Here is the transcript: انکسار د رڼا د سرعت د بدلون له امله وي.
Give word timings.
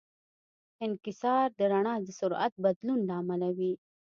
انکسار 0.85 1.47
د 1.59 1.61
رڼا 1.71 1.95
د 2.05 2.07
سرعت 2.19 2.51
د 2.57 2.61
بدلون 2.65 2.99
له 3.09 3.13
امله 3.21 3.47
وي. 3.57 3.73